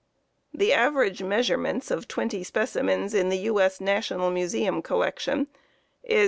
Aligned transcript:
The 0.51 0.73
average 0.73 1.21
measurements 1.21 1.91
of 1.91 2.07
twenty 2.07 2.43
specimens 2.43 3.13
in 3.13 3.29
the 3.29 3.37
U. 3.37 3.61
S. 3.61 3.79
National 3.79 4.31
Museum 4.31 4.81
collection 4.81 5.41
is 6.01 6.17
37. 6.17 6.17